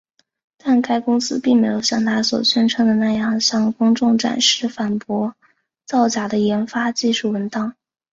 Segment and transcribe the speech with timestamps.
[0.57, 5.35] 但该公司并没有像它所宣称的那样向公众展示反驳
[5.85, 7.75] 造假的研发技术文档。